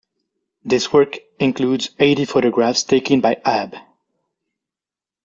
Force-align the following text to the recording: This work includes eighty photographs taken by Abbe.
This 0.65 0.91
work 0.91 1.19
includes 1.39 1.91
eighty 1.99 2.25
photographs 2.25 2.81
taken 2.81 3.21
by 3.21 3.39
Abbe. 3.45 3.77